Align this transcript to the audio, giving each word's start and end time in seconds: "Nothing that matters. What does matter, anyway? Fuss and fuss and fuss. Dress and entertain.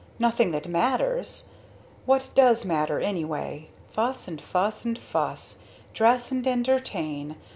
"Nothing 0.17 0.49
that 0.49 0.67
matters. 0.67 1.49
What 2.07 2.31
does 2.33 2.65
matter, 2.65 2.99
anyway? 2.99 3.69
Fuss 3.91 4.27
and 4.27 4.41
fuss 4.41 4.83
and 4.83 4.97
fuss. 4.97 5.59
Dress 5.93 6.31
and 6.31 6.47
entertain. 6.47 7.35